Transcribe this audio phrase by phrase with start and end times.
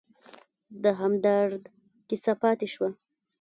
[0.83, 1.63] د همدرد
[2.07, 2.89] کیسه پاتې شوه.